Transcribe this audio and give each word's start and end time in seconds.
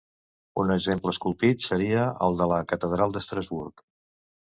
Un 0.63 0.73
exemple 0.75 1.13
esculpit 1.17 1.67
seria 1.67 2.09
el 2.31 2.43
de 2.43 2.51
la 2.55 2.61
Catedral 2.75 3.17
d"Estrasburg. 3.19 3.91